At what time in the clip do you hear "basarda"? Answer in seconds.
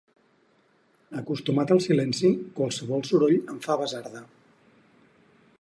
3.83-4.27